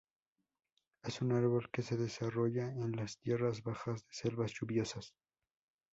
[1.03, 5.13] Es un árbol que se desarrolla en las tierras bajas de selvas lluviosas.